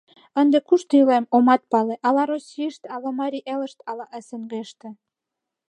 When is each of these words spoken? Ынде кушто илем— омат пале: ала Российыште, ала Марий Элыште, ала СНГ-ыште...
Ынде 0.41 0.57
кушто 0.67 0.91
илем— 1.01 1.25
омат 1.35 1.61
пале: 1.71 1.95
ала 2.07 2.23
Российыште, 2.31 2.85
ала 2.95 3.11
Марий 3.19 3.47
Элыште, 3.53 3.81
ала 3.91 4.05
СНГ-ыште... 4.25 4.89